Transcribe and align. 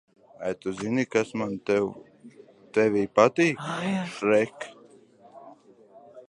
Vai 0.39 0.53
tu 0.61 0.69
zini 0.79 1.03
kas 1.15 1.29
man 1.39 1.51
tevī 2.75 3.03
patīk, 3.19 3.63
Šrek? 4.15 4.67